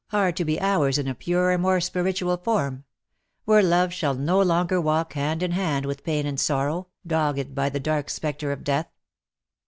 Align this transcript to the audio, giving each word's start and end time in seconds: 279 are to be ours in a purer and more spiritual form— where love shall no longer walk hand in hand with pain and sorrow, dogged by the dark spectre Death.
279 0.09 0.19
are 0.19 0.33
to 0.35 0.43
be 0.45 0.59
ours 0.59 0.97
in 0.97 1.07
a 1.07 1.13
purer 1.13 1.51
and 1.51 1.61
more 1.61 1.79
spiritual 1.79 2.35
form— 2.35 2.85
where 3.45 3.61
love 3.61 3.93
shall 3.93 4.15
no 4.15 4.41
longer 4.41 4.81
walk 4.81 5.13
hand 5.13 5.43
in 5.43 5.51
hand 5.51 5.85
with 5.85 6.03
pain 6.03 6.25
and 6.25 6.39
sorrow, 6.39 6.87
dogged 7.05 7.53
by 7.53 7.69
the 7.69 7.79
dark 7.79 8.09
spectre 8.09 8.55
Death. 8.55 8.89